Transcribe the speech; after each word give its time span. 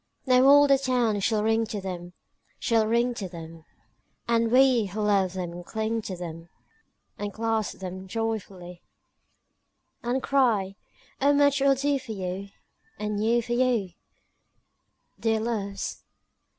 II 0.27 0.33
Now 0.39 0.45
all 0.47 0.67
the 0.67 0.79
town 0.79 1.19
shall 1.19 1.43
ring 1.43 1.63
to 1.67 1.79
them, 1.79 2.13
Shall 2.57 2.87
ring 2.87 3.13
to 3.13 3.29
them, 3.29 3.65
And 4.27 4.51
we 4.51 4.87
who 4.87 4.99
love 4.99 5.33
them 5.33 5.63
cling 5.63 6.01
to 6.01 6.15
them 6.17 6.49
And 7.19 7.31
clasp 7.31 7.77
them 7.77 8.07
joyfully; 8.07 8.81
And 10.01 10.23
cry, 10.23 10.75
"O 11.21 11.33
much 11.33 11.61
we'll 11.61 11.75
do 11.75 11.99
for 11.99 12.13
you 12.13 12.49
Anew 12.97 13.43
for 13.43 13.53
you, 13.53 13.91
Dear 15.19 15.39
Loves! 15.39 16.03